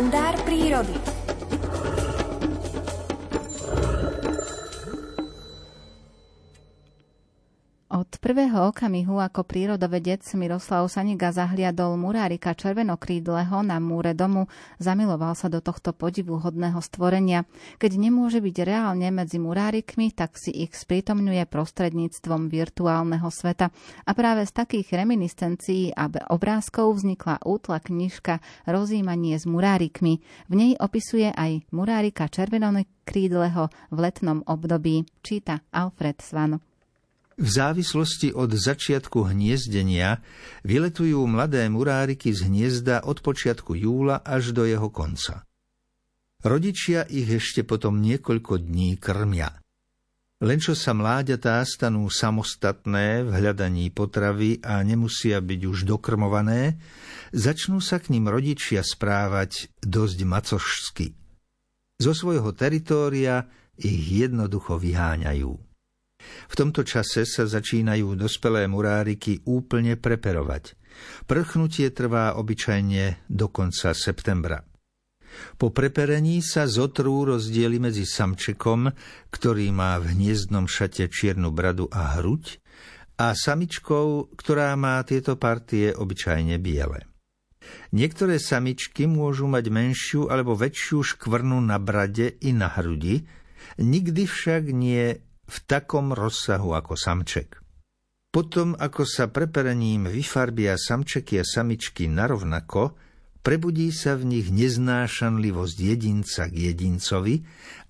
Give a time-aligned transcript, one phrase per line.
[0.00, 1.19] kalendár prírody.
[8.10, 14.50] Od prvého okamihu ako prírodovedec Miroslav Saniga zahliadol murárika červenokrídleho na múre domu,
[14.82, 17.46] zamiloval sa do tohto podivuhodného stvorenia.
[17.78, 23.70] Keď nemôže byť reálne medzi murárikmi, tak si ich sprítomňuje prostredníctvom virtuálneho sveta.
[24.02, 30.18] A práve z takých reminiscencií a obrázkov vznikla útla knižka Rozímanie s murárikmi.
[30.50, 35.06] V nej opisuje aj murárika červenokrídleho v letnom období.
[35.22, 36.69] Číta Alfred Svan.
[37.40, 40.20] V závislosti od začiatku hniezdenia
[40.60, 45.48] vyletujú mladé muráriky z hniezda od počiatku júla až do jeho konca.
[46.44, 49.56] Rodičia ich ešte potom niekoľko dní krmia.
[50.40, 56.76] Len čo sa mláďatá stanú samostatné v hľadaní potravy a nemusia byť už dokrmované,
[57.32, 61.06] začnú sa k ním rodičia správať dosť macošsky.
[62.00, 65.69] Zo svojho teritória ich jednoducho vyháňajú.
[66.50, 70.76] V tomto čase sa začínajú dospelé muráriky úplne preperovať.
[71.24, 74.60] Prchnutie trvá obyčajne do konca septembra.
[75.56, 78.90] Po preperení sa zotrú rozdiely medzi samčekom,
[79.30, 82.58] ktorý má v hniezdnom šate čiernu bradu a hruď,
[83.20, 87.04] a samičkou, ktorá má tieto partie obyčajne biele.
[87.92, 93.28] Niektoré samičky môžu mať menšiu alebo väčšiu škvrnu na brade i na hrudi,
[93.76, 95.20] nikdy však nie
[95.50, 97.58] v takom rozsahu ako samček.
[98.30, 102.94] Potom, ako sa preperením vyfarbia samčeky a samičky narovnako,
[103.42, 107.42] prebudí sa v nich neznášanlivosť jedinca k jedincovi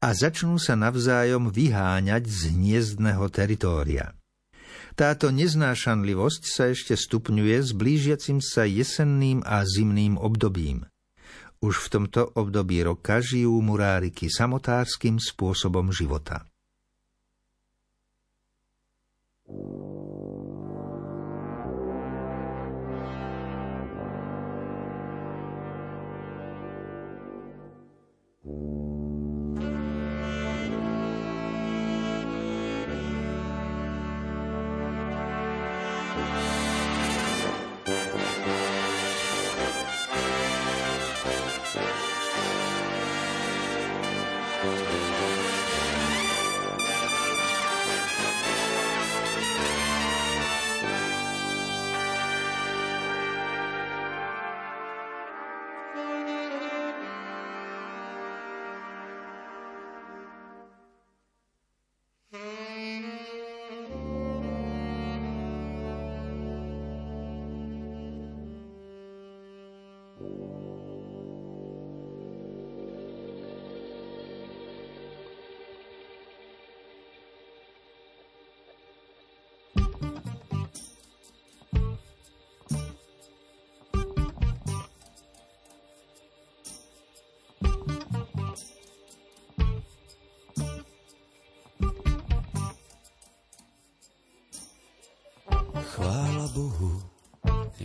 [0.00, 4.16] a začnú sa navzájom vyháňať z hniezdného teritória.
[4.96, 10.88] Táto neznášanlivosť sa ešte stupňuje s blížiacim sa jesenným a zimným obdobím.
[11.60, 16.48] Už v tomto období roka žijú muráriky samotárským spôsobom života.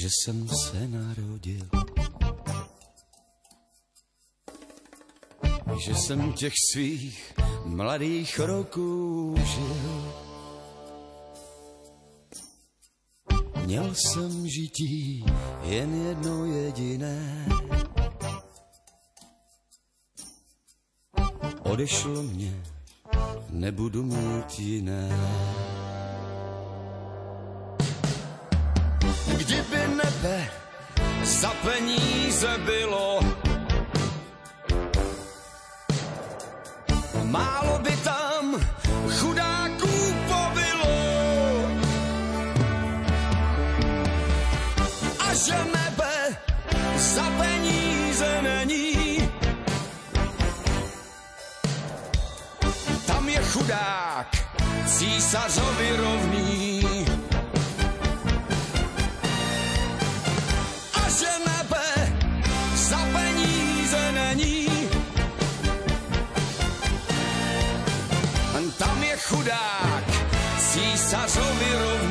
[0.00, 1.68] Že jsem se narodil.
[5.84, 10.14] Že jsem těch svých mladých roků žil.
[13.64, 15.24] Měl jsem žití
[15.62, 17.46] jen jedno jediné.
[21.62, 22.62] Odešlo mě,
[23.50, 25.67] nebudu mít jiné.
[29.48, 30.50] Kdyby nebe
[31.24, 33.20] za peníze bylo,
[37.24, 38.60] málo by tam
[39.08, 39.88] chudáků
[40.28, 40.96] pobylo.
[45.20, 46.36] A že nebe
[46.96, 49.30] za peníze není,
[53.06, 54.28] tam je chudák
[54.86, 56.17] císařovi rovný.
[69.28, 70.04] Chudák,
[70.58, 72.07] císařovi rovný.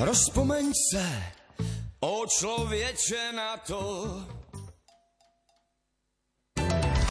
[0.00, 1.22] Rozpomeň se,
[2.00, 4.06] o člověče na to,